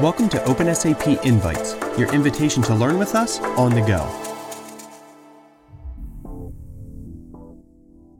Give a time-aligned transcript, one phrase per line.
[0.00, 4.00] Welcome to OpenSAP Invites, your invitation to learn with us on the go.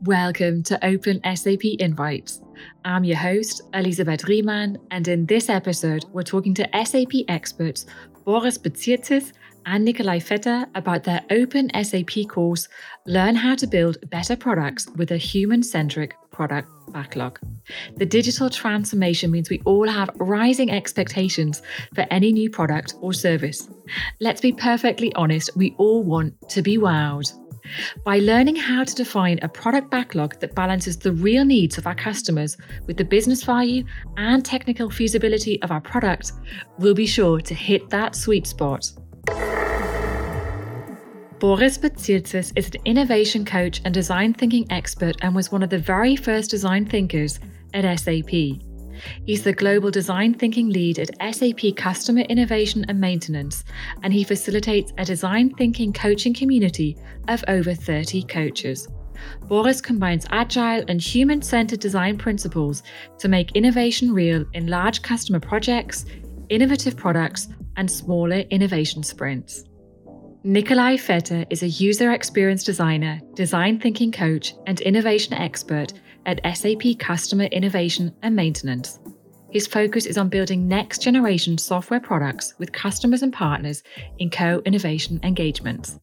[0.03, 2.39] Welcome to Open SAP Invites.
[2.85, 7.87] I'm your host, Elisabeth Riemann, and in this episode, we're talking to SAP experts
[8.25, 9.31] Boris Bezirtzis
[9.65, 12.67] and Nikolai Vetter about their Open SAP course,
[13.05, 17.39] Learn How to Build Better Products with a Human Centric Product Backlog.
[17.97, 21.61] The digital transformation means we all have rising expectations
[21.95, 23.69] for any new product or service.
[24.19, 27.31] Let's be perfectly honest, we all want to be wowed.
[28.03, 31.95] By learning how to define a product backlog that balances the real needs of our
[31.95, 32.57] customers
[32.87, 33.83] with the business value
[34.17, 36.33] and technical feasibility of our product,
[36.79, 38.91] we'll be sure to hit that sweet spot.
[41.39, 45.79] Boris Bezirtzis is an innovation coach and design thinking expert and was one of the
[45.79, 47.39] very first design thinkers
[47.73, 48.29] at SAP.
[49.25, 53.63] He's the global design thinking lead at SAP Customer Innovation and Maintenance,
[54.03, 58.87] and he facilitates a design thinking coaching community of over 30 coaches.
[59.47, 62.83] Boris combines agile and human centered design principles
[63.19, 66.05] to make innovation real in large customer projects,
[66.51, 69.63] innovative products, and smaller innovation sprints.
[70.43, 75.93] Nikolai Vetter is a user experience designer, design thinking coach, and innovation expert
[76.25, 78.99] at SAP Customer Innovation and Maintenance.
[79.51, 83.83] His focus is on building next generation software products with customers and partners
[84.19, 85.99] in co innovation engagements.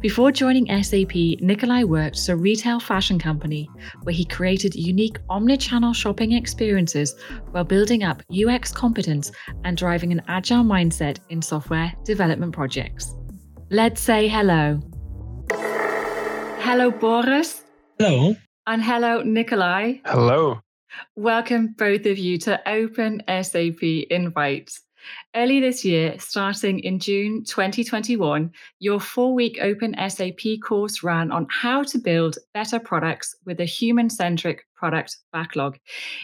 [0.00, 3.68] Before joining SAP, Nikolai worked at a retail fashion company
[4.04, 7.16] where he created unique omni channel shopping experiences
[7.50, 9.32] while building up UX competence
[9.64, 13.14] and driving an agile mindset in software development projects.
[13.70, 14.80] Let's say hello.
[16.60, 17.64] Hello, Boris.
[17.98, 18.36] Hello.
[18.68, 19.94] And hello, Nikolai.
[20.06, 20.60] Hello.
[21.16, 24.80] Welcome, both of you, to Open SAP Invites.
[25.34, 31.46] Early this year, starting in June 2021, your four week Open SAP course ran on
[31.50, 35.78] how to build better products with a human centric product backlog.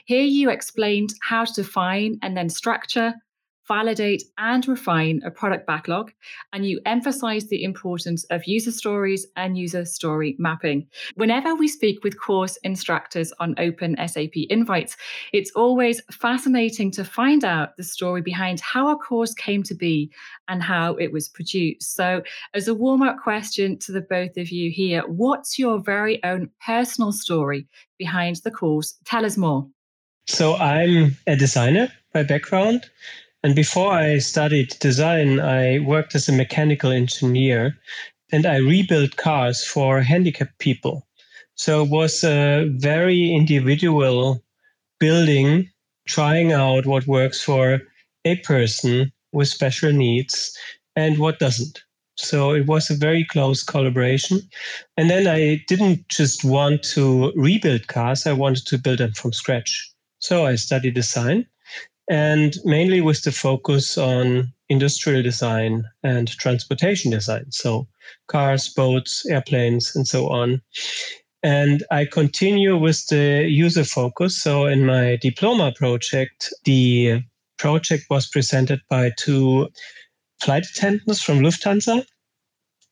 [0.05, 3.15] Here you explained how to define and then structure,
[3.69, 6.11] validate and refine a product backlog,
[6.53, 10.87] and you emphasize the importance of user stories and user story mapping.
[11.15, 14.97] Whenever we speak with course instructors on open SAP invites,
[15.33, 20.11] it's always fascinating to find out the story behind how a course came to be
[20.49, 21.95] and how it was produced.
[21.95, 22.23] So,
[22.55, 26.51] as a warm up question to the both of you here, what's your very own
[26.65, 27.67] personal story
[27.99, 28.97] behind the course?
[29.05, 29.69] Tell us more.
[30.27, 32.89] So, I'm a designer by background.
[33.45, 37.79] And before I studied design, I worked as a mechanical engineer
[38.33, 41.07] and I rebuilt cars for handicapped people.
[41.55, 44.43] So it was a very individual
[44.99, 45.71] building,
[46.07, 47.81] trying out what works for
[48.25, 50.57] a person with special needs
[50.97, 51.83] and what doesn't.
[52.17, 54.41] So it was a very close collaboration.
[54.97, 59.33] And then I didn't just want to rebuild cars, I wanted to build them from
[59.33, 59.93] scratch.
[60.19, 61.47] So I studied design
[62.09, 67.51] and mainly with the focus on industrial design and transportation design.
[67.51, 67.87] So
[68.29, 70.63] cars, boats, airplanes, and so on.
[71.43, 74.43] And I continue with the user focus.
[74.43, 77.23] So in my diploma project, the
[77.59, 79.69] project was presented by two
[80.41, 82.05] flight attendants from Lufthansa.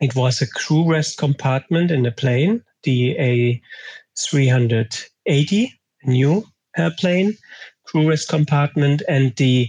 [0.00, 3.16] It was a crew rest compartment in a plane, the
[4.18, 5.70] A380,
[6.04, 6.44] new
[6.76, 7.36] airplane
[8.04, 9.68] rest compartment, and the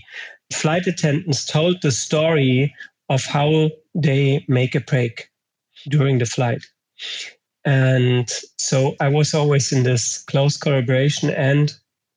[0.52, 2.74] flight attendants told the story
[3.10, 5.30] of how they make a break
[5.88, 6.66] during the flight.
[7.66, 11.74] And so I was always in this close collaboration and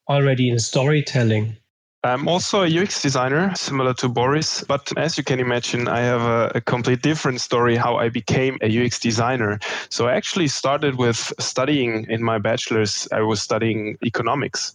[0.08, 1.56] already in storytelling.
[2.02, 6.22] I'm also a UX designer, similar to Boris, but as you can imagine, I have
[6.22, 9.58] a, a, complete different story how I became a UX designer.
[9.90, 14.72] So I actually started with studying in my bachelor's, I was studying economics.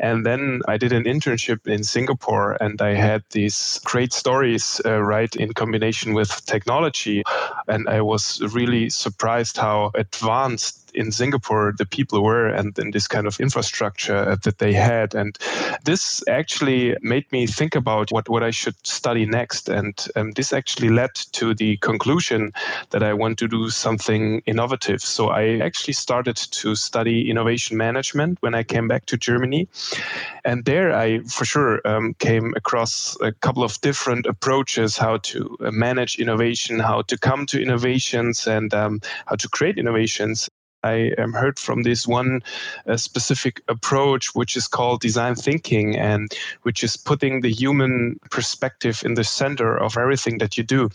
[0.00, 5.00] And then I did an internship in Singapore and I had these great stories, uh,
[5.00, 7.22] right, in combination with technology.
[7.68, 13.06] And I was really surprised how advanced in Singapore the people were and in this
[13.06, 15.14] kind of infrastructure that they had.
[15.14, 15.36] And
[15.84, 19.68] this actually made me think about what, what I should study next.
[19.68, 22.52] And um, this actually led to the conclusion
[22.90, 25.00] that I want to do something innovative.
[25.02, 29.68] So I actually started to study innovation management when I came back to Germany.
[30.44, 35.56] And there I, for sure, um, came across a couple of different approaches how to
[35.60, 40.48] uh, manage innovation, how to come to innovations, and um, how to create innovations.
[40.82, 42.42] I um, heard from this one
[42.86, 46.32] uh, specific approach, which is called design thinking, and
[46.62, 50.90] which is putting the human perspective in the center of everything that you do.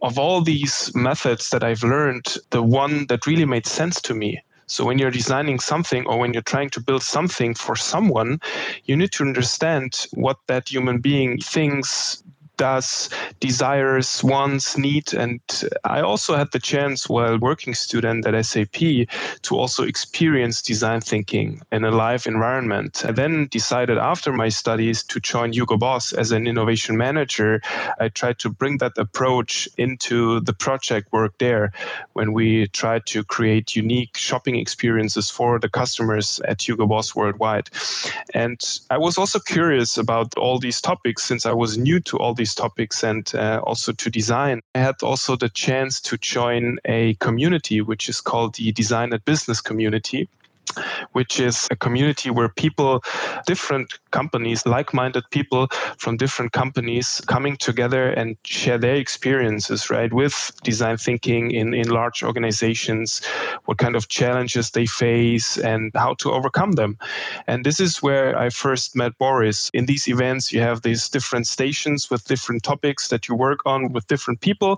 [0.00, 4.42] Of all these methods that I've learned, the one that really made sense to me.
[4.66, 8.40] So when you're designing something or when you're trying to build something for someone,
[8.86, 12.23] you need to understand what that human being thinks,
[12.56, 13.10] does,
[13.40, 15.12] desires, wants, need.
[15.14, 15.40] And
[15.84, 19.08] I also had the chance while working student at SAP
[19.42, 23.04] to also experience design thinking in a live environment.
[23.04, 27.60] I then decided after my studies to join Hugo Boss as an innovation manager.
[28.00, 31.72] I tried to bring that approach into the project work there
[32.12, 37.70] when we tried to create unique shopping experiences for the customers at Hugo Boss worldwide.
[38.34, 38.60] And
[38.90, 42.43] I was also curious about all these topics since I was new to all these
[42.44, 44.60] these topics and uh, also to design.
[44.74, 49.24] I had also the chance to join a community which is called the Design at
[49.24, 50.28] Business community
[51.12, 53.04] which is a community where people,
[53.46, 55.68] different companies, like minded people
[55.98, 61.88] from different companies coming together and share their experiences, right, with design thinking in, in
[62.00, 63.20] large organizations,
[63.66, 66.96] what kind of challenges they face, and how to overcome them.
[67.46, 69.70] And this is where I first met Boris.
[69.74, 73.92] In these events, you have these different stations with different topics that you work on
[73.92, 74.72] with different people.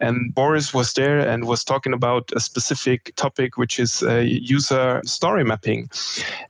[0.00, 4.16] And Boris was there and was talking about a specific topic, which is uh,
[4.56, 5.88] user story story mapping.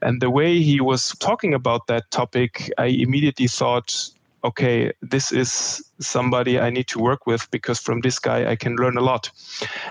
[0.00, 4.12] And the way he was talking about that topic, I immediately thought,
[4.44, 8.74] okay, this is somebody I need to work with because from this guy I can
[8.74, 9.30] learn a lot.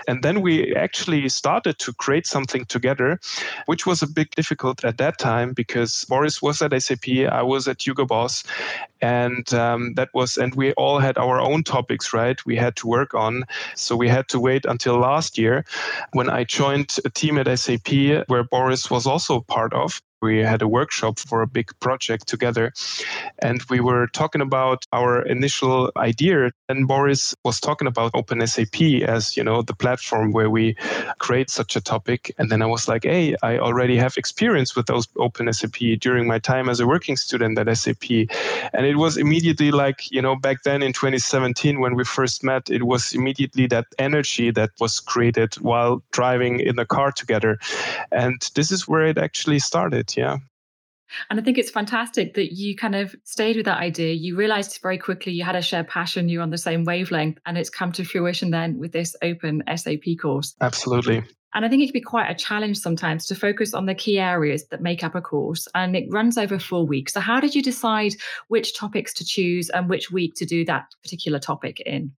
[0.06, 3.18] And then we actually started to create something together,
[3.66, 7.66] which was a bit difficult at that time because Boris was at SAP, I was
[7.66, 8.44] at Hugo Boss,
[9.00, 12.44] and um, that was, and we all had our own topics, right?
[12.44, 13.44] We had to work on.
[13.74, 15.64] So we had to wait until last year
[16.12, 20.62] when I joined a team at SAP where Boris was also part of we had
[20.62, 22.72] a workshop for a big project together
[23.40, 26.50] and we were talking about our initial idea.
[26.68, 30.74] And boris was talking about OpenSAP as you know the platform where we
[31.18, 32.32] create such a topic.
[32.38, 36.38] And then i was like hey i already have experience with those OpenSAP during my
[36.38, 38.04] time as a working student at sap
[38.72, 42.70] and it was immediately like you know back then in 2017 when we first met
[42.70, 47.58] it was immediately that energy that was created while driving in the car together.
[48.10, 50.38] And this is where it actually started yeah.
[51.30, 54.14] And I think it's fantastic that you kind of stayed with that idea.
[54.14, 57.58] You realized very quickly you had a shared passion, you're on the same wavelength, and
[57.58, 60.54] it's come to fruition then with this open SAP course.
[60.60, 61.22] Absolutely.
[61.54, 64.18] And I think it can be quite a challenge sometimes to focus on the key
[64.18, 65.68] areas that make up a course.
[65.74, 67.12] And it runs over four weeks.
[67.12, 68.14] So, how did you decide
[68.48, 72.12] which topics to choose and which week to do that particular topic in?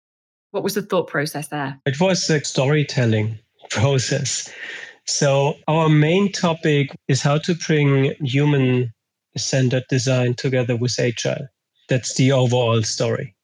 [0.53, 1.81] What was the thought process there?
[1.85, 3.41] It was a storytelling
[3.71, 4.53] process.
[5.07, 8.93] So, our main topic is how to bring human
[9.37, 11.49] centered design together with agile.
[11.89, 13.35] That's the overall story.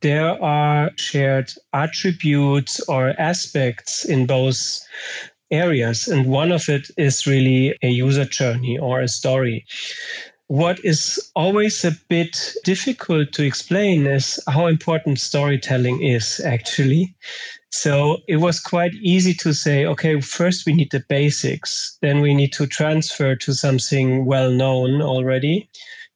[0.00, 4.80] There are shared attributes or aspects in both
[5.50, 9.64] areas, and one of it is really a user journey or a story.
[10.48, 17.16] What is always a bit difficult to explain is how important storytelling is actually.
[17.72, 22.32] So it was quite easy to say, okay, first we need the basics, then we
[22.32, 25.68] need to transfer to something well known already.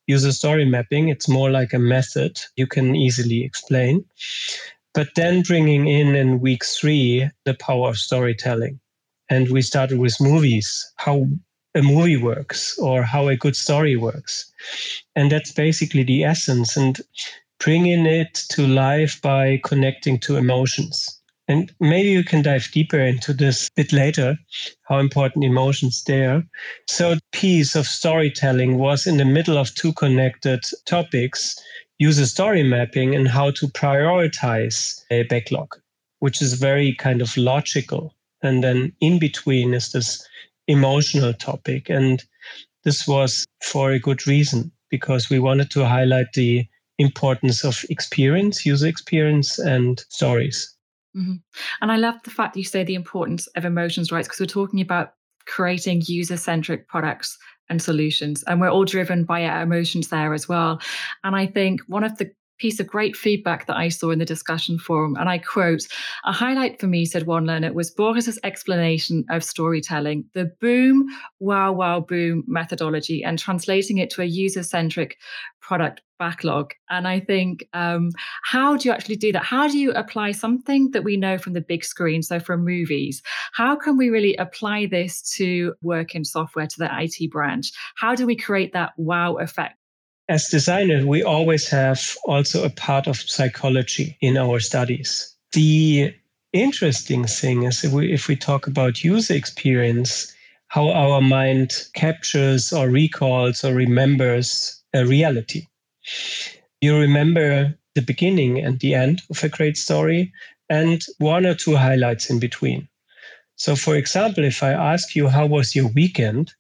[0.07, 4.05] User story mapping, it's more like a method you can easily explain.
[4.95, 8.79] But then bringing in in week three the power of storytelling.
[9.29, 11.27] And we started with movies, how
[11.75, 14.51] a movie works or how a good story works.
[15.15, 16.77] And that's basically the essence.
[16.77, 17.01] And
[17.59, 23.33] bringing it to life by connecting to emotions and maybe you can dive deeper into
[23.33, 24.39] this a bit later,
[24.85, 26.45] how important emotions there.
[26.87, 31.61] So piece of storytelling was in the middle of two connected topics,
[31.99, 35.75] user story mapping and how to prioritize a backlog,
[36.21, 38.15] which is very kind of logical.
[38.43, 40.25] And then in between is this
[40.71, 41.91] emotional topic.
[41.91, 42.23] And
[42.85, 46.67] this was for a good reason because we wanted to highlight the
[46.99, 50.75] importance of experience, user experience, and stories.
[51.17, 51.37] Mm-hmm.
[51.81, 54.25] And I love the fact that you say the importance of emotions, right?
[54.25, 55.15] Because we're talking about
[55.47, 57.37] creating user centric products
[57.69, 60.81] and solutions, and we're all driven by our emotions there as well.
[61.25, 64.25] And I think one of the piece of great feedback that I saw in the
[64.25, 65.17] discussion forum.
[65.19, 65.87] And I quote,
[66.25, 71.09] a highlight for me, said one learner, was Boris's explanation of storytelling, the boom,
[71.41, 75.17] wow, wow, boom methodology, and translating it to a user centric
[75.61, 76.75] product backlog.
[76.91, 78.11] And I think, um,
[78.45, 79.45] how do you actually do that?
[79.45, 83.23] How do you apply something that we know from the big screen, so from movies?
[83.55, 87.73] How can we really apply this to work in software, to the IT branch?
[87.97, 89.80] How do we create that wow effect?
[90.31, 95.35] As designers, we always have also a part of psychology in our studies.
[95.51, 96.15] The
[96.53, 100.33] interesting thing is if we, if we talk about user experience,
[100.69, 105.67] how our mind captures or recalls or remembers a reality.
[106.81, 110.33] You remember the beginning and the end of a great story
[110.69, 112.89] and one or two highlights in between.
[113.57, 116.55] So, for example, if I ask you, How was your weekend?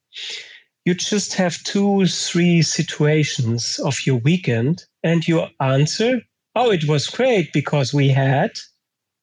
[0.85, 6.23] You just have two, three situations of your weekend, and you answer,
[6.57, 8.53] Oh, it was great because we had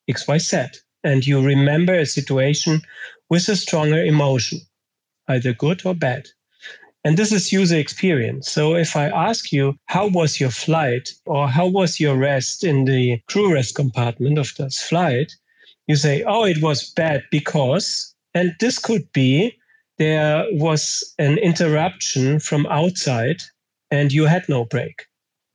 [0.10, 0.78] XYZ.
[1.04, 2.82] And you remember a situation
[3.30, 4.60] with a stronger emotion,
[5.28, 6.28] either good or bad.
[7.04, 8.52] And this is user experience.
[8.52, 12.86] So if I ask you, how was your flight or how was your rest in
[12.86, 15.32] the crew rest compartment of this flight?
[15.88, 19.58] You say, oh, it was bad because, and this could be
[19.98, 23.38] there was an interruption from outside
[23.92, 25.06] and you had no break.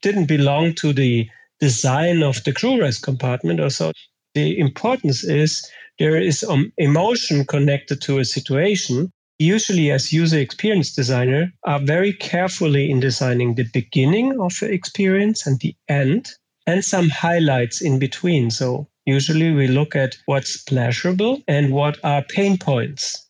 [0.03, 1.29] Didn't belong to the
[1.61, 3.93] design of the crew rest compartment or so.
[4.35, 5.65] The importance is
[5.99, 9.11] there is um, emotion connected to a situation.
[9.39, 15.47] Usually, as user experience designer, are very carefully in designing the beginning of the experience
[15.47, 16.31] and the end,
[16.67, 18.51] and some highlights in between.
[18.51, 23.29] So usually we look at what's pleasurable and what are pain points.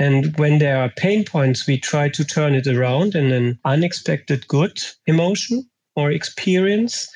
[0.00, 4.48] And when there are pain points, we try to turn it around in an unexpected
[4.48, 7.06] good emotion or experience.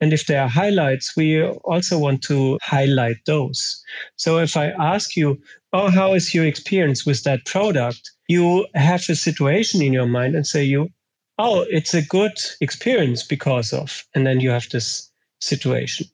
[0.00, 3.82] And if there are highlights, we also want to highlight those.
[4.14, 5.42] So if I ask you,
[5.72, 8.12] Oh, how is your experience with that product?
[8.28, 10.90] You have a situation in your mind and say, you,
[11.38, 14.04] Oh, it's a good experience because of.
[14.14, 16.06] And then you have this situation.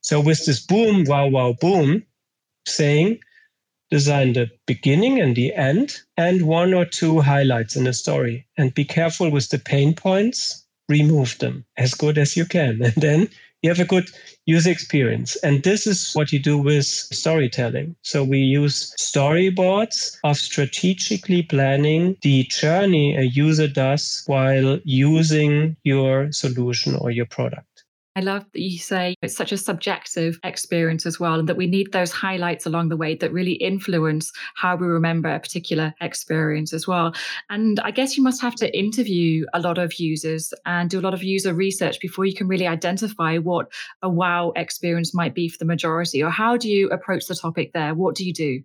[0.00, 2.02] So with this boom, wow, wow, boom
[2.66, 3.20] saying,
[3.92, 8.46] design the beginning and the end and one or two highlights in the story.
[8.56, 10.64] And be careful with the pain points.
[10.88, 12.82] Remove them as good as you can.
[12.86, 13.28] And then
[13.60, 14.08] you have a good
[14.46, 15.36] user experience.
[15.44, 17.94] And this is what you do with storytelling.
[18.00, 26.32] So we use storyboards of strategically planning the journey a user does while using your
[26.32, 27.71] solution or your product
[28.14, 31.66] I love that you say it's such a subjective experience as well, and that we
[31.66, 36.74] need those highlights along the way that really influence how we remember a particular experience
[36.74, 37.14] as well.
[37.48, 41.02] And I guess you must have to interview a lot of users and do a
[41.02, 45.48] lot of user research before you can really identify what a wow experience might be
[45.48, 46.22] for the majority.
[46.22, 47.94] Or how do you approach the topic there?
[47.94, 48.62] What do you do?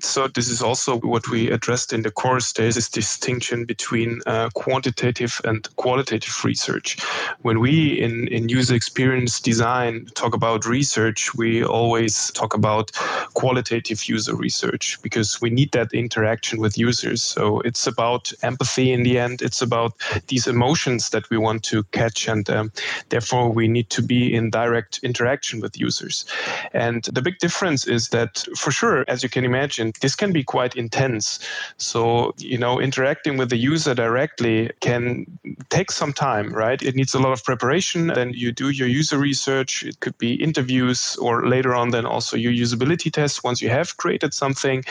[0.00, 2.52] So this is also what we addressed in the course.
[2.52, 6.98] There is this distinction between uh, quantitative and qualitative research.
[7.42, 12.92] When we in, in user experience design talk about research, we always talk about
[13.34, 17.22] qualitative user research because we need that interaction with users.
[17.22, 19.42] So it's about empathy in the end.
[19.42, 19.94] It's about
[20.28, 22.72] these emotions that we want to catch, and um,
[23.10, 26.24] therefore we need to be in direct interaction with users.
[26.72, 30.44] And the big difference is that, for sure, as you can imagine this can be
[30.44, 31.38] quite intense.
[31.78, 35.26] So, you know, interacting with the user directly can
[35.68, 36.80] take some time, right?
[36.82, 38.08] It needs a lot of preparation.
[38.08, 39.82] Then you do your user research.
[39.82, 43.42] It could be interviews or later on, then also your usability tests.
[43.42, 44.84] Once you have created something,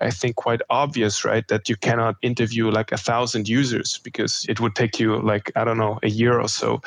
[0.00, 1.46] I think quite obvious, right?
[1.48, 5.64] That you cannot interview like a thousand users because it would take you like, I
[5.64, 6.80] don't know, a year or so.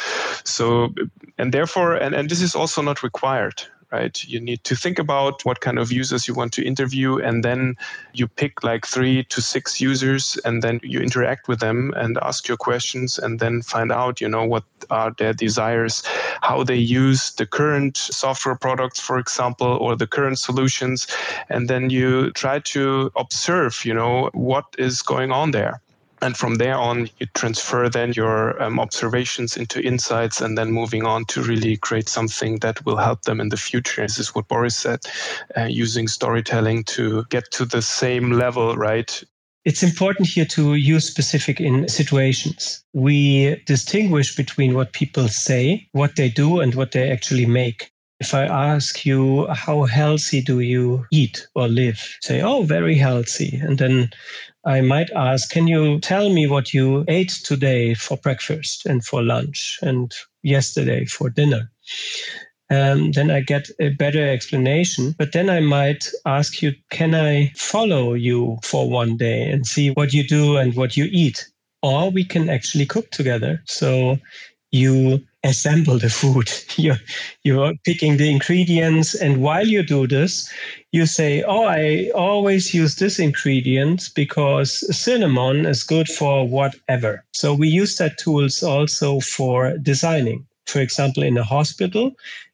[0.44, 0.94] So,
[1.38, 4.24] and therefore, and, and this is also not required, right?
[4.24, 7.76] You need to think about what kind of users you want to interview, and then
[8.14, 12.48] you pick like three to six users, and then you interact with them and ask
[12.48, 16.04] your questions, and then find out, you know, what are their desires,
[16.42, 21.08] how they use the current software products, for example, or the current solutions,
[21.50, 25.82] and then you try to observe, you know, what is going on there
[26.22, 31.06] and from there on you transfer then your um, observations into insights and then moving
[31.06, 34.48] on to really create something that will help them in the future this is what
[34.48, 35.00] boris said
[35.58, 39.24] uh, using storytelling to get to the same level right
[39.66, 42.84] it's important here to use specific in situations.
[42.94, 47.92] We distinguish between what people say, what they do, and what they actually make.
[48.20, 52.18] If I ask you, how healthy do you eat or live?
[52.22, 53.60] Say, oh, very healthy.
[53.62, 54.10] And then
[54.66, 59.24] I might ask, can you tell me what you ate today for breakfast and for
[59.24, 60.14] lunch and
[60.44, 61.72] yesterday for dinner?
[62.70, 65.16] Um, then I get a better explanation.
[65.18, 69.90] But then I might ask you, can I follow you for one day and see
[69.92, 71.48] what you do and what you eat?
[71.82, 73.62] Or we can actually cook together.
[73.66, 74.20] So
[74.72, 76.52] you assemble the food.
[76.78, 77.00] You're,
[77.44, 79.16] you're picking the ingredients.
[79.16, 80.52] And while you do this,
[80.92, 87.24] you say, Oh, I always use this ingredient because cinnamon is good for whatever.
[87.34, 90.46] So we use that tools also for designing.
[90.68, 92.12] For example, in a hospital,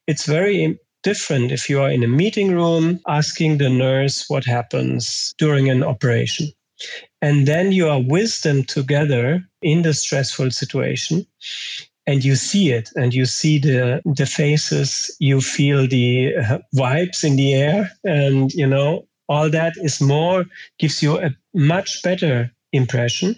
[0.08, 5.34] it's very different if you are in a meeting room asking the nurse what happens
[5.38, 6.48] during an operation.
[7.22, 11.26] And then you are with them together in the stressful situation
[12.08, 17.24] and you see it and you see the the faces you feel the uh, vibes
[17.24, 20.46] in the air and you know all that is more
[20.78, 23.36] gives you a much better impression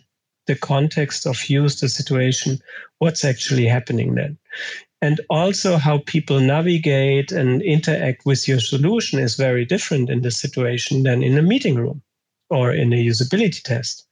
[0.47, 2.59] the context of use the situation
[2.99, 4.37] what's actually happening then.
[5.01, 10.39] And also how people navigate and interact with your solution is very different in this
[10.39, 12.01] situation than in a meeting room
[12.49, 14.07] or in a usability test.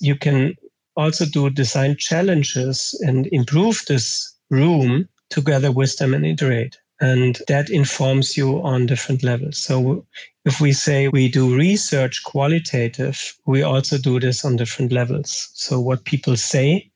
[0.00, 0.54] You can
[0.98, 6.76] also do design challenges and improve this room together with them and iterate.
[7.00, 9.58] And that informs you on different levels.
[9.58, 10.04] So
[10.44, 15.50] if we say we do research qualitative, we also do this on different levels.
[15.54, 16.90] So what people say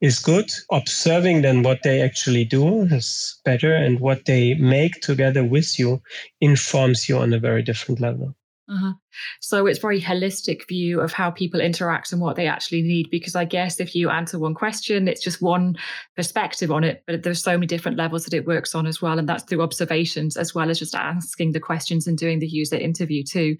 [0.00, 0.50] is good.
[0.72, 3.74] Observing then what they actually do is better.
[3.74, 6.00] And what they make together with you
[6.40, 8.34] informs you on a very different level.
[8.70, 8.94] Uh-huh.
[9.40, 13.10] So it's very holistic view of how people interact and what they actually need.
[13.10, 15.76] Because I guess if you answer one question, it's just one
[16.16, 19.18] perspective on it, but there's so many different levels that it works on as well.
[19.18, 22.76] And that's through observations as well as just asking the questions and doing the user
[22.76, 23.56] interview too.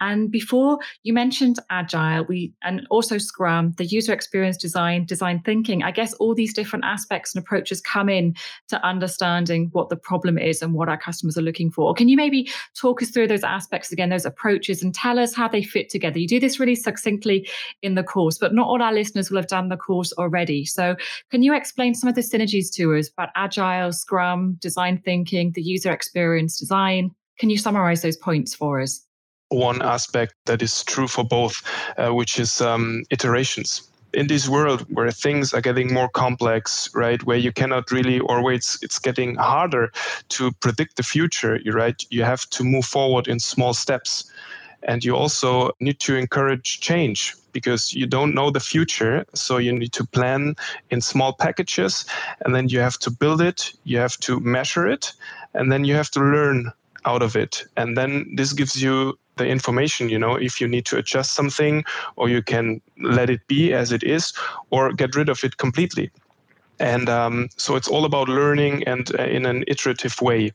[0.00, 5.82] And before you mentioned agile, we and also Scrum, the user experience design, design thinking.
[5.82, 8.34] I guess all these different aspects and approaches come in
[8.68, 11.94] to understanding what the problem is and what our customers are looking for.
[11.94, 15.48] Can you maybe talk us through those aspects again, those approaches and tell us how
[15.48, 16.18] they fit together.
[16.18, 17.48] You do this really succinctly
[17.82, 20.64] in the course, but not all our listeners will have done the course already.
[20.64, 20.96] So,
[21.30, 25.62] can you explain some of the synergies to us about Agile, Scrum, design thinking, the
[25.62, 27.10] user experience design?
[27.38, 29.04] Can you summarize those points for us?
[29.50, 31.62] One aspect that is true for both,
[31.96, 37.22] uh, which is um, iterations in this world where things are getting more complex, right,
[37.24, 39.92] where you cannot really, or where it's it's getting harder
[40.30, 44.30] to predict the future, right, you have to move forward in small steps.
[44.82, 49.24] And you also need to encourage change because you don't know the future.
[49.34, 50.54] So you need to plan
[50.90, 52.04] in small packages
[52.44, 55.12] and then you have to build it, you have to measure it,
[55.54, 56.72] and then you have to learn
[57.04, 57.64] out of it.
[57.76, 61.84] And then this gives you the information, you know, if you need to adjust something
[62.16, 64.32] or you can let it be as it is
[64.70, 66.10] or get rid of it completely
[66.80, 70.52] and um, so it's all about learning and uh, in an iterative way.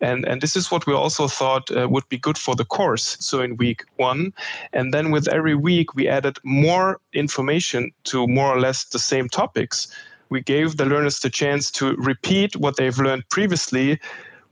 [0.00, 3.16] And and this is what we also thought uh, would be good for the course.
[3.20, 4.32] So in week one
[4.72, 9.28] and then with every week we added more information to more or less the same
[9.28, 9.88] topics.
[10.30, 13.98] We gave the learners the chance to repeat what they've learned previously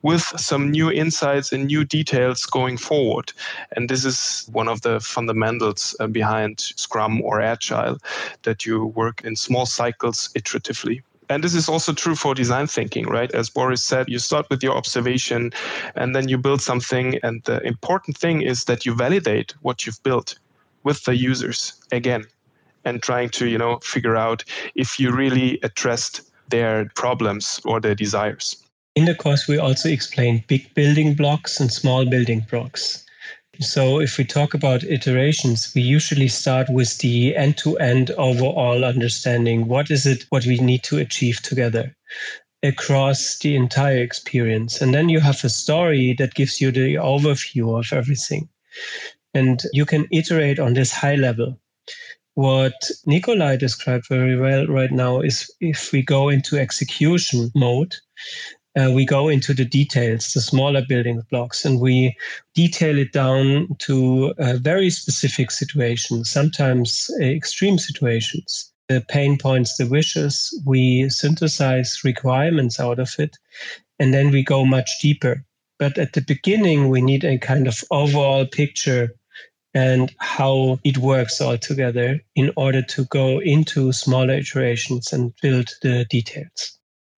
[0.06, 3.32] with some new insights and new details going forward.
[3.74, 7.98] And this is one of the fundamentals uh, behind Scrum or Agile
[8.42, 11.02] that you work in small cycles iteratively.
[11.28, 13.34] And this is also true for design thinking, right?
[13.34, 15.50] As Boris said, you start with your observation
[15.96, 17.18] and then you build something.
[17.24, 20.38] And the important thing is that you validate what you've built
[20.84, 22.24] with the users again
[22.84, 24.44] and trying to, you know, figure out
[24.76, 28.65] if you really addressed their problems or their desires.
[28.96, 33.04] In the course, we also explain big building blocks and small building blocks.
[33.60, 38.86] So, if we talk about iterations, we usually start with the end to end overall
[38.86, 39.68] understanding.
[39.68, 41.94] What is it what we need to achieve together
[42.62, 44.80] across the entire experience?
[44.80, 48.48] And then you have a story that gives you the overview of everything.
[49.34, 51.60] And you can iterate on this high level.
[52.36, 57.96] What Nikolai described very well right now is if we go into execution mode,
[58.76, 62.14] uh, we go into the details, the smaller building blocks, and we
[62.54, 68.72] detail it down to uh, very specific situations, sometimes uh, extreme situations.
[68.88, 73.36] The pain points, the wishes, we synthesize requirements out of it,
[73.98, 75.44] and then we go much deeper.
[75.78, 79.14] But at the beginning, we need a kind of overall picture
[79.74, 85.68] and how it works all together in order to go into smaller iterations and build
[85.82, 86.75] the details.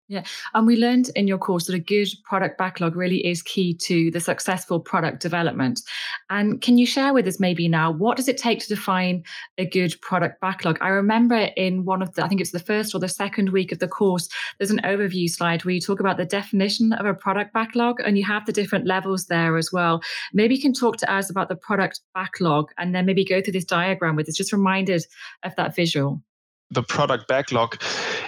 [0.09, 0.23] Yeah.
[0.55, 4.09] And we learned in your course that a good product backlog really is key to
[4.13, 5.83] the successful product development.
[6.31, 9.25] And can you share with us maybe now, what does it take to define
[9.59, 10.79] a good product backlog?
[10.81, 13.73] I remember in one of the, I think it's the first or the second week
[13.73, 17.15] of the course, there's an overview slide where you talk about the definition of a
[17.15, 20.01] product backlog and you have the different levels there as well.
[20.33, 23.55] Maybe you can talk to us about the product backlog and then maybe go through
[23.55, 25.05] this diagram with us, just reminded
[25.43, 26.23] of that visual
[26.71, 27.81] the product backlog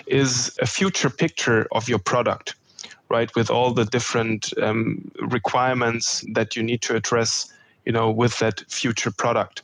[0.07, 2.55] is a future picture of your product,
[3.09, 3.35] right?
[3.35, 7.53] With all the different um, requirements that you need to address
[7.89, 9.63] you know with that future product.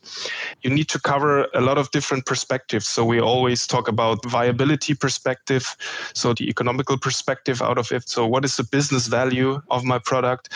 [0.62, 2.86] You need to cover a lot of different perspectives.
[2.86, 5.76] So we always talk about viability perspective
[6.14, 8.08] so the economical perspective out of it.
[8.08, 10.48] So what is the business value of my product?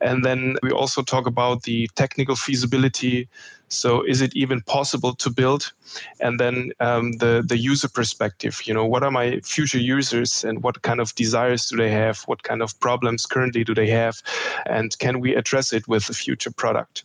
[0.00, 3.28] And then we also talk about the technical feasibility
[3.68, 5.72] so is it even possible to build?
[6.20, 8.62] And then um, the the user perspective.
[8.66, 12.22] You know, what are my future users and what kind of desires do they have?
[12.26, 14.22] What kind of problems currently do they have?
[14.66, 17.04] And can we address it with a future product?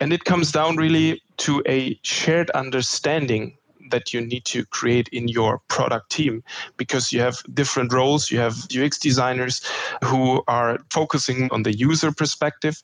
[0.00, 3.58] And it comes down really to a shared understanding
[3.90, 6.42] that you need to create in your product team
[6.76, 8.30] because you have different roles.
[8.30, 9.62] You have UX designers
[10.04, 12.82] who are focusing on the user perspective,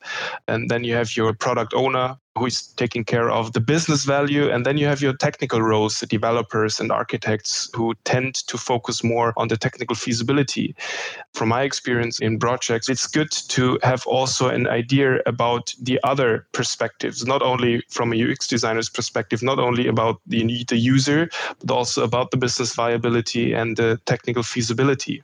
[0.48, 4.50] and then you have your product owner who is taking care of the business value.
[4.50, 9.04] And then you have your technical roles, the developers and architects who tend to focus
[9.04, 10.74] more on the technical feasibility.
[11.32, 16.46] From my experience in projects, it's good to have also an idea about the other
[16.52, 21.28] perspectives, not only from a UX designer's perspective, not only about the, the user,
[21.60, 25.22] but also about the business viability and the technical feasibility.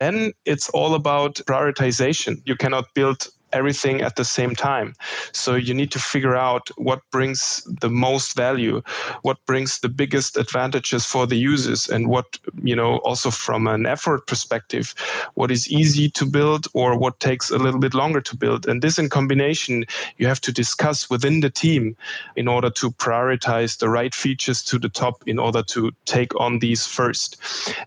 [0.00, 2.40] Then it's all about prioritization.
[2.46, 4.94] You cannot build everything at the same time.
[5.32, 8.82] So you need to figure out what brings the most value,
[9.22, 13.86] what brings the biggest advantages for the users, and what, you know, also from an
[13.86, 14.94] effort perspective,
[15.34, 18.66] what is easy to build or what takes a little bit longer to build.
[18.66, 19.84] And this in combination,
[20.18, 21.96] you have to discuss within the team
[22.36, 26.58] in order to prioritize the right features to the top in order to take on
[26.58, 27.36] these first.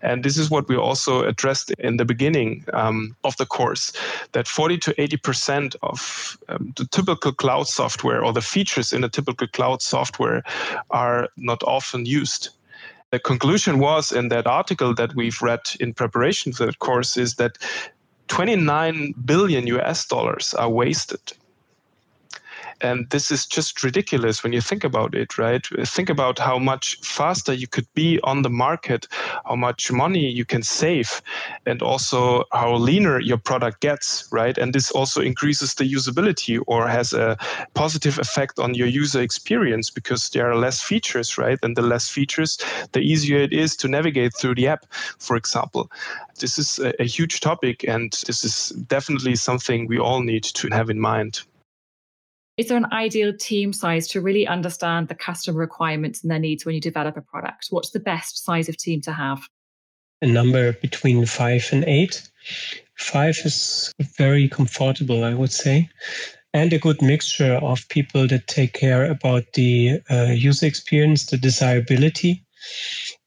[0.02, 3.92] And this is what we also addressed in the beginning um, of the course
[4.32, 8.92] that 40 to 80 percent percent of um, the typical cloud software or the features
[8.92, 10.42] in a typical cloud software
[10.90, 12.50] are not often used.
[13.10, 17.34] The conclusion was in that article that we've read in preparation for that course is
[17.34, 17.58] that
[18.28, 21.20] 29 billion US dollars are wasted
[22.82, 25.66] and this is just ridiculous when you think about it, right?
[25.86, 29.06] Think about how much faster you could be on the market,
[29.46, 31.22] how much money you can save,
[31.64, 34.58] and also how leaner your product gets, right?
[34.58, 37.38] And this also increases the usability or has a
[37.74, 41.58] positive effect on your user experience because there are less features, right?
[41.62, 42.58] And the less features,
[42.92, 44.86] the easier it is to navigate through the app,
[45.18, 45.90] for example.
[46.40, 50.88] This is a, huge topic, and this is definitely something we all need to have
[50.88, 51.42] in mind
[52.62, 56.64] is there an ideal team size to really understand the customer requirements and their needs
[56.64, 57.66] when you develop a product?
[57.70, 59.48] What's the best size of team to have?
[60.20, 62.30] A number between five and eight.
[62.94, 65.90] Five is very comfortable, I would say,
[66.54, 71.38] and a good mixture of people that take care about the uh, user experience, the
[71.38, 72.46] desirability,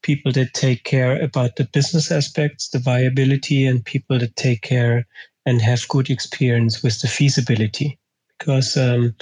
[0.02, 5.06] people that take care about the business aspects, the viability, and people that take care
[5.46, 8.00] and have good experience with the feasibility
[8.38, 9.16] because um,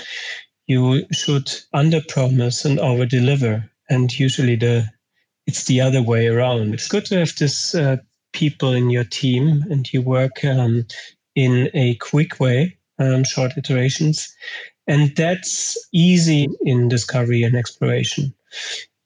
[0.68, 4.88] you should under promise and over deliver and usually the
[5.46, 6.74] it's the other way around.
[6.74, 7.98] It's good to have this uh,
[8.32, 10.88] people in your team and you work um,
[11.36, 14.34] in a quick way um, short iterations
[14.88, 18.34] and that's easy in discovery and exploration.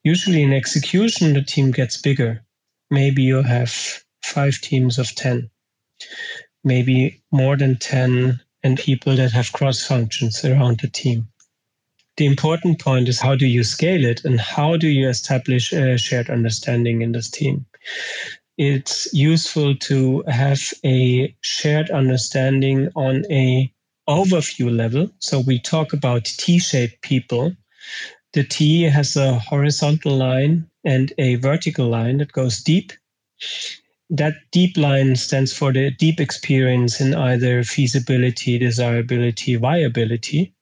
[0.04, 2.42] Usually in execution the team gets bigger.
[2.90, 5.50] Maybe you have five teams of 10
[6.64, 11.26] maybe more than 10 and people that have cross functions around the team.
[12.18, 15.96] The important point is how do you scale it and how do you establish a
[15.96, 17.64] shared understanding in this team?
[18.58, 23.72] It's useful to have a shared understanding on a
[24.06, 25.08] overview level.
[25.20, 27.56] So we talk about T-shaped people.
[28.34, 32.92] The T has a horizontal line and a vertical line that goes deep
[34.10, 40.54] that deep line stands for the deep experience in either feasibility, desirability, viability.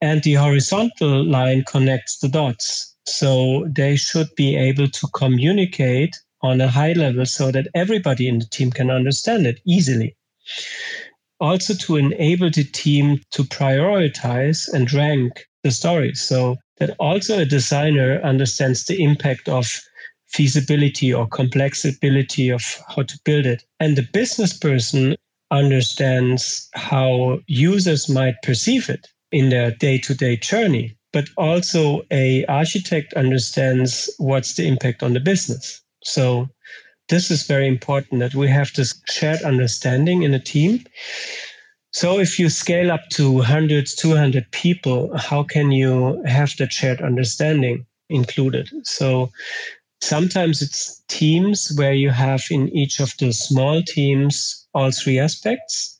[0.00, 2.94] And the horizontal line connects the dots.
[3.06, 8.38] So they should be able to communicate on a high level so that everybody in
[8.38, 10.16] the team can understand it easily.
[11.40, 17.44] Also, to enable the team to prioritize and rank the stories so that also a
[17.44, 19.80] designer understands the impact of
[20.28, 23.64] feasibility or complexity of how to build it.
[23.80, 25.16] And the business person
[25.50, 34.10] understands how users might perceive it in their day-to-day journey but also a architect understands
[34.18, 35.80] what's the impact on the business.
[36.04, 36.48] So
[37.08, 40.84] this is very important that we have this shared understanding in a team.
[41.92, 47.00] So if you scale up to 100 200 people how can you have that shared
[47.00, 48.68] understanding included?
[48.84, 49.30] So
[50.00, 55.98] sometimes it's teams where you have in each of the small teams all three aspects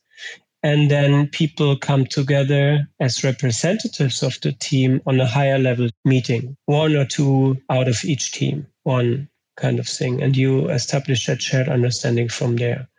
[0.63, 6.57] and then people come together as representatives of the team on a higher level meeting,
[6.65, 10.21] one or two out of each team, one kind of thing.
[10.21, 12.89] And you establish that shared understanding from there.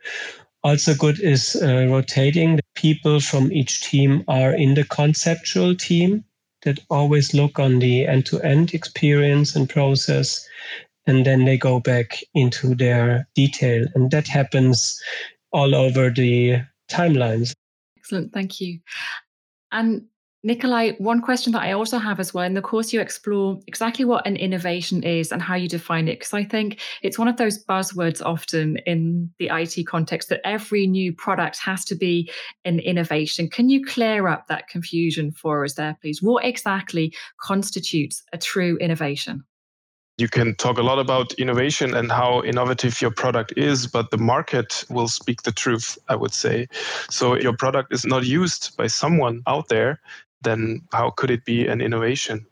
[0.62, 2.60] Also, good is uh, rotating.
[2.74, 6.24] People from each team are in the conceptual team
[6.62, 10.46] that always look on the end to end experience and process.
[11.10, 13.84] And then they go back into their detail.
[13.96, 14.96] And that happens
[15.50, 17.52] all over the timelines.
[17.98, 18.32] Excellent.
[18.32, 18.78] Thank you.
[19.72, 20.06] And
[20.44, 24.04] Nikolai, one question that I also have as well, in the course you explore exactly
[24.04, 27.38] what an innovation is and how you define it, because I think it's one of
[27.38, 32.30] those buzzwords often in the IT context that every new product has to be
[32.64, 33.50] an innovation.
[33.50, 36.22] Can you clear up that confusion for us there, please?
[36.22, 39.42] What exactly constitutes a true innovation?
[40.20, 44.18] You can talk a lot about innovation and how innovative your product is, but the
[44.18, 46.68] market will speak the truth, I would say.
[47.08, 50.00] So your product is not used by someone out there,
[50.42, 52.46] then how could it be an innovation?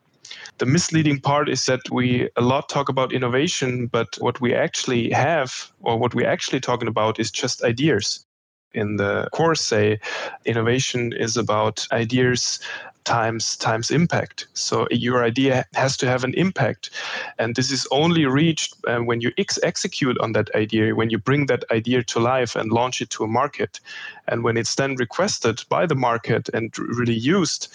[0.59, 5.11] The misleading part is that we a lot talk about innovation, but what we actually
[5.11, 8.27] have or what we're actually talking about is just ideas
[8.75, 9.99] in the course say
[10.45, 12.61] innovation is about ideas
[13.05, 14.47] times times impact.
[14.53, 16.91] So your idea has to have an impact.
[17.39, 21.19] And this is only reached uh, when you ex- execute on that idea when you
[21.19, 23.81] bring that idea to life and launch it to a market.
[24.27, 27.69] And when it's then requested by the market and really used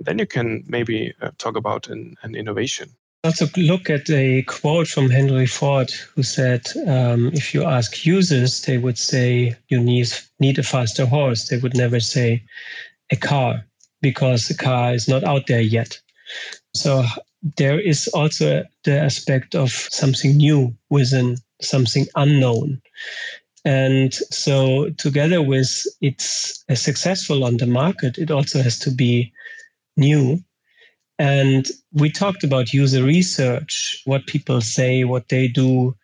[0.00, 2.90] then you can maybe uh, talk about an, an innovation
[3.24, 8.62] also look at a quote from Henry Ford, who said, um, if you ask users,
[8.62, 11.48] they would say you need, need a faster horse.
[11.48, 12.42] They would never say
[13.10, 13.64] a car
[14.00, 16.00] because the car is not out there yet.
[16.74, 17.04] So
[17.56, 22.80] there is also the aspect of something new within something unknown.
[23.64, 29.30] And so, together with it's successful on the market, it also has to be
[29.98, 30.42] new
[31.20, 35.94] and we talked about user research, what people say, what they do,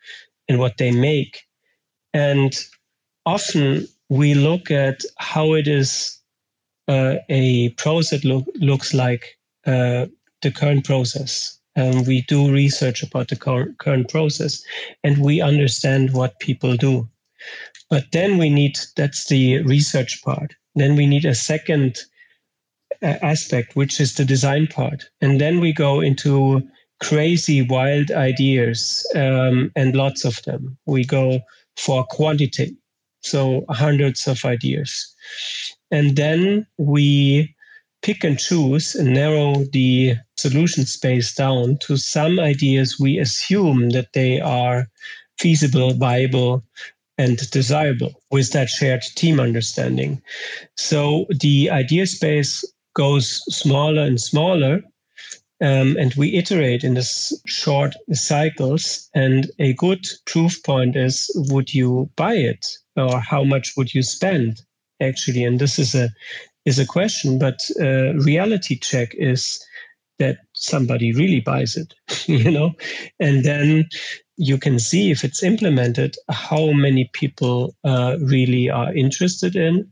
[0.46, 1.42] and what they make.
[2.12, 2.54] And
[3.24, 6.18] often we look at how it is
[6.86, 10.04] uh, a process lo- looks like uh,
[10.42, 11.58] the current process.
[11.76, 14.62] And we do research about the cur- current process
[15.02, 17.08] and we understand what people do.
[17.88, 20.54] But then we need that's the research part.
[20.74, 21.96] Then we need a second
[23.02, 25.04] aspect, which is the design part.
[25.20, 26.62] And then we go into
[27.00, 30.76] crazy, wild ideas um, and lots of them.
[30.86, 31.40] We go
[31.76, 32.76] for quantity,
[33.22, 35.14] so hundreds of ideas.
[35.90, 37.54] And then we
[38.02, 44.12] pick and choose and narrow the solution space down to some ideas we assume that
[44.12, 44.86] they are
[45.38, 46.62] feasible, viable,
[47.18, 50.22] and desirable with that shared team understanding.
[50.76, 52.64] So the idea space
[52.96, 54.80] goes smaller and smaller.
[55.62, 59.08] Um, and we iterate in this short cycles.
[59.14, 64.02] And a good proof point is would you buy it or how much would you
[64.02, 64.62] spend
[65.00, 65.44] actually?
[65.44, 66.10] And this is a
[66.64, 69.64] is a question, but uh, reality check is
[70.18, 71.94] that somebody really buys it,
[72.26, 72.72] you know,
[73.20, 73.88] and then
[74.36, 79.90] you can see if it's implemented how many people uh, really are interested in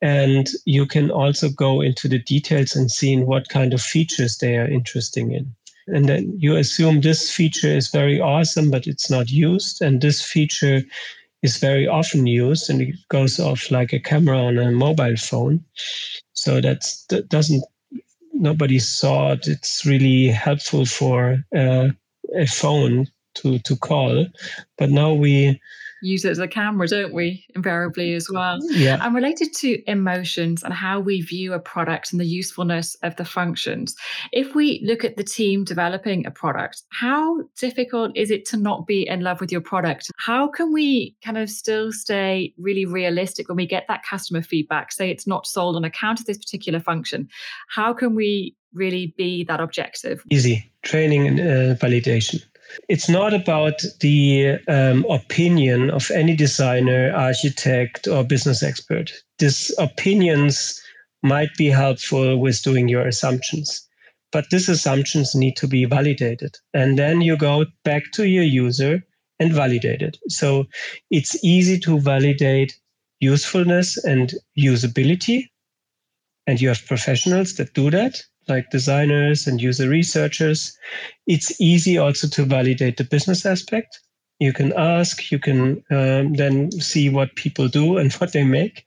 [0.00, 4.38] and you can also go into the details and see in what kind of features
[4.38, 5.54] they are interesting in.
[5.88, 9.80] And then you assume this feature is very awesome, but it's not used.
[9.82, 10.82] And this feature
[11.42, 15.64] is very often used and it goes off like a camera on a mobile phone.
[16.34, 17.64] So that's, that doesn't,
[18.34, 19.48] nobody saw it.
[19.48, 21.88] it's really helpful for uh,
[22.36, 24.26] a phone to, to call.
[24.76, 25.60] But now we
[26.02, 27.44] use it as a camera, don't we?
[27.54, 28.58] Invariably as well.
[28.70, 28.98] Yeah.
[29.00, 33.24] And related to emotions and how we view a product and the usefulness of the
[33.24, 33.94] functions.
[34.32, 38.86] If we look at the team developing a product, how difficult is it to not
[38.86, 40.10] be in love with your product?
[40.16, 44.92] How can we kind of still stay really realistic when we get that customer feedback?
[44.92, 47.28] Say it's not sold on account of this particular function.
[47.68, 50.22] How can we really be that objective?
[50.30, 52.42] Easy training and uh, validation
[52.88, 59.12] It's not about the um, opinion of any designer, architect, or business expert.
[59.38, 60.80] These opinions
[61.22, 63.86] might be helpful with doing your assumptions.
[64.30, 66.56] But these assumptions need to be validated.
[66.74, 69.02] And then you go back to your user
[69.40, 70.18] and validate it.
[70.28, 70.66] So
[71.10, 72.78] it's easy to validate
[73.20, 75.48] usefulness and usability.
[76.46, 80.76] And you have professionals that do that, like designers and user researchers.
[81.26, 84.00] It's easy also to validate the business aspect.
[84.40, 88.84] You can ask, you can um, then see what people do and what they make.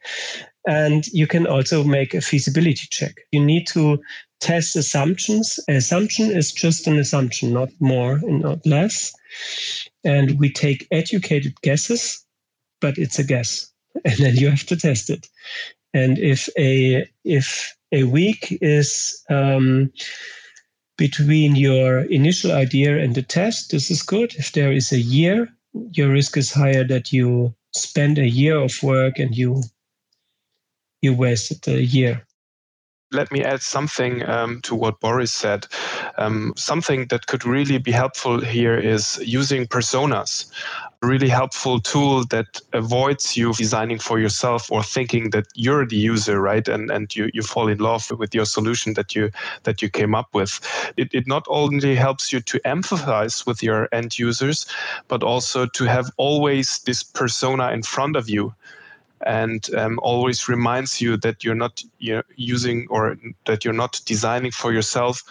[0.68, 3.16] And you can also make a feasibility check.
[3.32, 4.00] You need to
[4.42, 5.60] test assumptions.
[5.68, 9.12] Assumption is just an assumption, not more and not less.
[10.04, 12.24] And we take educated guesses,
[12.80, 13.68] but it's a guess.
[14.06, 15.28] And then you have to test it.
[15.94, 19.92] And if a if a week is um,
[20.98, 24.34] between your initial idea and the test, this is good.
[24.36, 28.72] If there is a year, your risk is higher that you spend a year of
[28.84, 29.64] work and you
[31.02, 32.26] you wasted a year
[33.12, 35.68] let me add something um, to what Boris said.
[36.18, 40.50] Um, something that could really be helpful here is using personas.
[41.04, 46.40] Really helpful tool that avoids you designing for yourself or thinking that you're the user,
[46.40, 46.68] right?
[46.68, 49.32] And and you, you fall in love with your solution that you
[49.64, 50.60] that you came up with.
[50.98, 54.68] It, it not only helps you to empathize with your end users,
[55.08, 58.54] but also to have always this persona in front of you
[59.26, 64.52] and um, always reminds you that you're not you using or that you're not designing
[64.52, 65.24] for yourself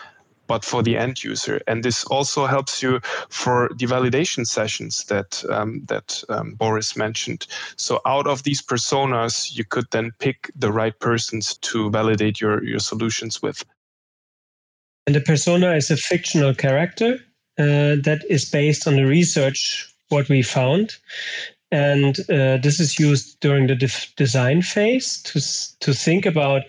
[0.50, 1.60] but for the end user.
[1.68, 7.46] And this also helps you for the validation sessions that um, that um, boris mentioned.
[7.76, 12.64] So out of these personas you could then pick the right persons to validate your
[12.64, 13.64] your solutions with.
[15.06, 17.12] And the persona is a fictional character
[17.58, 20.96] uh, that is based on the research what we found.
[21.70, 25.38] And uh, this is used during the def- design phase to,
[25.86, 26.62] to think about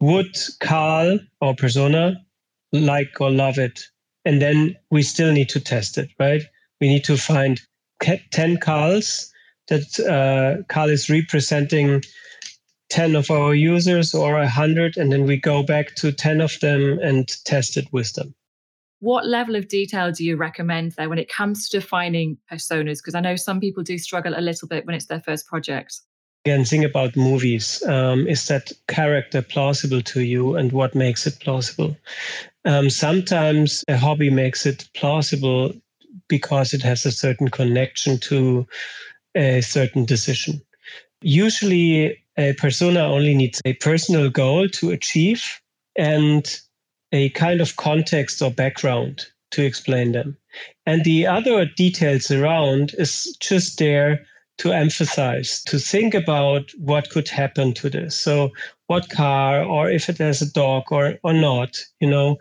[0.00, 2.26] would Carl or persona
[2.72, 3.80] like or love it?
[4.24, 6.42] And then we still need to test it, right?
[6.80, 7.60] We need to find
[8.02, 9.32] 10 Carls
[9.68, 12.02] that uh, Carl is representing
[12.90, 16.98] 10 of our users or 100, and then we go back to 10 of them
[17.00, 18.34] and test it with them.
[18.98, 22.98] What level of detail do you recommend there when it comes to defining personas?
[22.98, 26.00] Because I know some people do struggle a little bit when it's their first project.
[26.44, 27.82] Again, think about movies.
[27.86, 31.96] Um, is that character plausible to you, and what makes it plausible?
[32.64, 35.72] Um, sometimes a hobby makes it plausible
[36.28, 38.66] because it has a certain connection to
[39.34, 40.60] a certain decision.
[41.22, 45.44] Usually, a persona only needs a personal goal to achieve
[45.96, 46.60] and
[47.12, 50.36] a kind of context or background to explain them.
[50.86, 54.24] And the other details around is just there
[54.58, 58.14] to emphasize, to think about what could happen to this.
[58.14, 58.50] So,
[58.90, 62.36] what car, or if it has a dog or, or not, you know,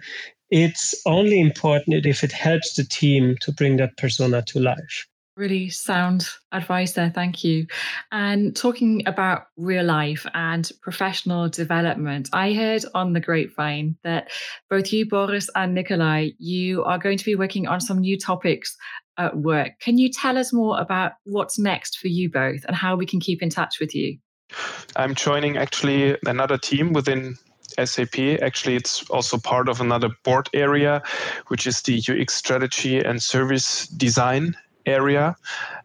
[0.50, 5.06] it's only important if it helps the team to bring that persona to life.
[5.38, 7.12] Really sound advice there.
[7.14, 7.68] Thank you.
[8.12, 14.32] And talking about real life and professional development, I heard on the grapevine that
[14.72, 18.76] both you, Boris, and Nikolai, you are going to be working on some new topics
[19.20, 19.74] at work.
[19.82, 23.20] Can you tell us more about what's next for you both and how we can
[23.20, 24.18] keep in touch with you?
[24.96, 27.38] I'm joining actually another team within
[27.84, 28.20] SAP.
[28.42, 31.02] Actually, it's also part of another board area,
[31.48, 35.36] which is the UX strategy and service design area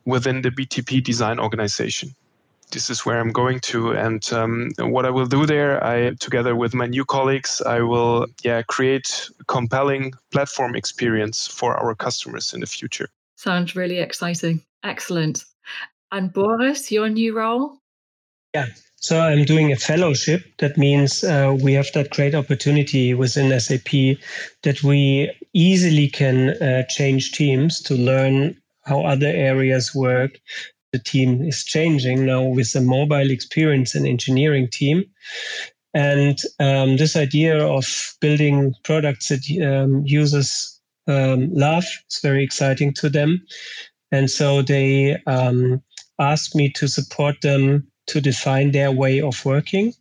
[0.04, 2.14] within the BTP design organization.
[2.70, 6.56] This is where I'm going to, and um, what I will do there, I together
[6.56, 12.60] with my new colleagues, I will yeah create compelling platform experience for our customers in
[12.60, 13.08] the future.
[13.36, 14.64] Sounds really exciting.
[14.82, 15.44] Excellent.
[16.10, 17.78] And Boris, your new role?
[18.54, 20.44] Yeah, so I'm doing a fellowship.
[20.58, 24.18] That means uh, we have that great opportunity within SAP
[24.62, 30.38] that we easily can uh, change teams to learn how other areas work.
[30.92, 35.04] The team is changing now with the mobile experience and engineering team.
[35.92, 42.94] And um, this idea of building products that um, users um, love is very exciting
[42.94, 43.44] to them.
[44.12, 45.82] And so they um,
[46.20, 49.94] asked me to support them to define their way of working,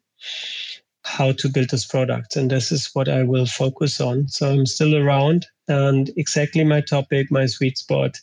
[1.04, 2.36] how to build this product.
[2.36, 4.28] And this is what I will focus on.
[4.28, 8.20] So I'm still around and exactly my topic, my sweet spot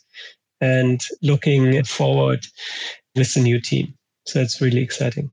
[0.59, 2.45] and looking forward
[3.15, 3.93] with the new team.
[4.25, 5.31] So it's really exciting.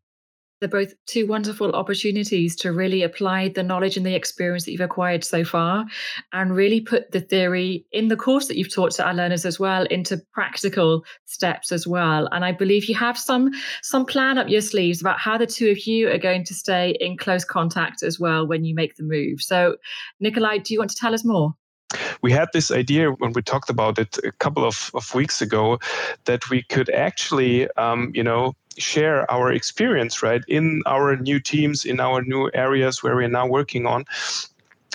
[0.60, 4.80] They're both two wonderful opportunities to really apply the knowledge and the experience that you've
[4.80, 5.86] acquired so far
[6.32, 9.60] and really put the theory in the course that you've taught to our learners as
[9.60, 12.28] well into practical steps as well.
[12.32, 13.50] And I believe you have some
[13.82, 16.96] some plan up your sleeves about how the two of you are going to stay
[17.00, 19.40] in close contact as well when you make the move.
[19.40, 19.76] So
[20.20, 21.54] Nikolai, do you want to tell us more?
[22.22, 25.78] we had this idea when we talked about it a couple of, of weeks ago
[26.24, 31.84] that we could actually, um, you know, share our experience, right, in our new teams,
[31.84, 34.04] in our new areas where we're now working on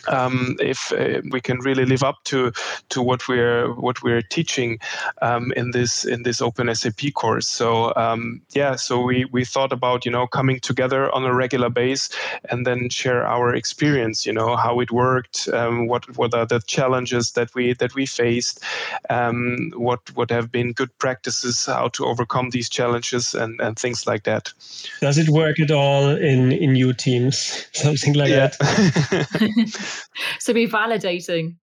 [0.07, 2.51] um, if uh, we can really live up to
[2.89, 4.79] to what we're what we're teaching
[5.21, 7.47] um, in this in this Open SAP course.
[7.47, 11.69] So um, yeah, so we we thought about you know coming together on a regular
[11.69, 12.09] base
[12.49, 14.25] and then share our experience.
[14.25, 18.05] You know how it worked, um, what what are the challenges that we that we
[18.05, 18.63] faced,
[19.09, 24.07] um, what what have been good practices, how to overcome these challenges, and and things
[24.07, 24.53] like that.
[25.01, 27.67] Does it work at all in in new teams?
[27.73, 28.51] Something like yeah.
[28.59, 29.73] that.
[30.39, 31.55] so be validating.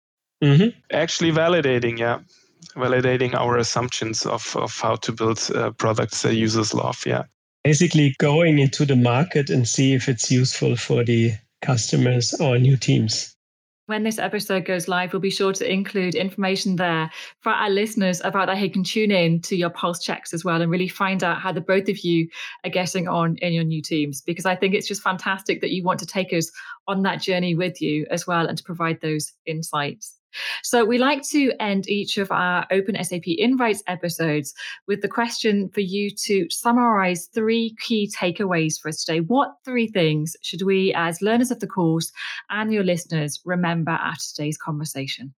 [0.43, 0.79] Mm-hmm.
[0.93, 2.21] Actually, validating, yeah.
[2.77, 7.25] Validating our assumptions of, of how to build uh, products that users love, yeah.
[7.65, 12.77] Basically, going into the market and see if it's useful for the customers or new
[12.77, 13.35] teams.
[13.89, 17.11] When this episode goes live, we'll be sure to include information there
[17.41, 20.61] for our listeners about how they can tune in to your pulse checks as well
[20.61, 22.29] and really find out how the both of you
[22.65, 24.21] are getting on in your new teams.
[24.21, 26.51] Because I think it's just fantastic that you want to take us
[26.87, 30.18] on that journey with you as well and to provide those insights.
[30.63, 34.55] So we like to end each of our Open SAP Invites episodes
[34.87, 39.21] with the question for you to summarize three key takeaways for us today.
[39.21, 42.13] What three things should we, as learners of the course
[42.51, 45.35] and your listeners, remember at today's conversation?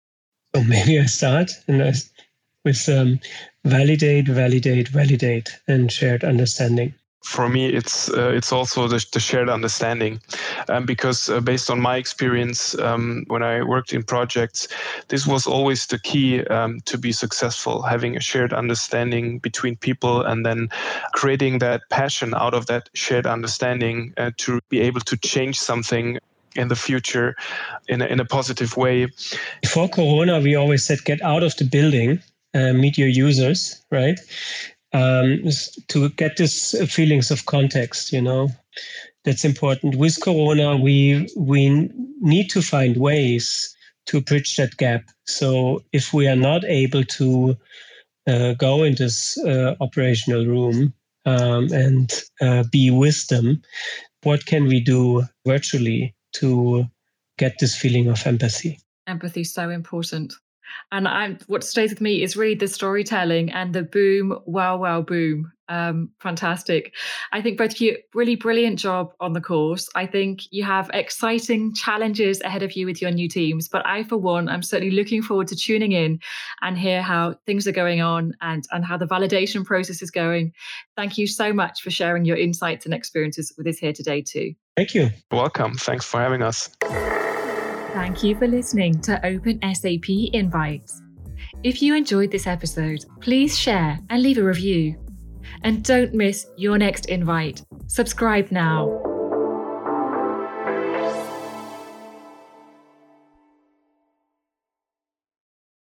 [0.55, 3.21] So maybe I start with um,
[3.65, 9.49] validate, validate, validate, and shared understanding for me it's uh, it's also the, the, shared
[9.49, 10.21] understanding.
[10.69, 14.69] Um, because uh, based on my experience um, when i worked in projects
[15.09, 20.23] this was always the key um, to be successful having a shared understanding between people
[20.23, 20.69] and then
[21.13, 26.19] creating that passion out of that shared understanding uh, to be able to change something
[26.57, 27.37] in the future
[27.89, 29.07] in a, in a positive way.
[29.63, 32.21] Before corona we always said get out of the building
[32.55, 34.19] uh, meet your users right
[34.93, 35.43] um,
[35.89, 38.49] to get this feelings of context, you know,
[39.25, 39.97] that's important.
[39.97, 43.75] With Corona, we we need to find ways
[44.07, 45.05] to bridge that gap.
[45.27, 47.57] So if we are not able to
[48.27, 50.95] uh, go in this uh, operational room
[51.27, 53.63] um, and uh, be with them,
[54.23, 56.85] what can we do virtually to
[57.39, 58.81] get this feeling of empathy?
[59.07, 60.35] Empathy is so important.
[60.93, 65.03] And I, what stays with me is really the storytelling and the boom, wow, wow,
[65.03, 65.53] boom.
[65.69, 66.95] Um, fantastic.
[67.31, 69.89] I think both of you, really brilliant job on the course.
[69.95, 73.69] I think you have exciting challenges ahead of you with your new teams.
[73.69, 76.19] But I, for one, I'm certainly looking forward to tuning in
[76.61, 80.53] and hear how things are going on and, and how the validation process is going.
[80.97, 84.55] Thank you so much for sharing your insights and experiences with us here today, too.
[84.77, 85.11] Thank you.
[85.31, 85.75] Welcome.
[85.75, 86.69] Thanks for having us.
[87.93, 91.03] Thank you for listening to Open SAP Invites.
[91.65, 94.97] If you enjoyed this episode, please share and leave a review.
[95.65, 97.63] And don't miss your next invite.
[97.89, 99.10] Subscribe now.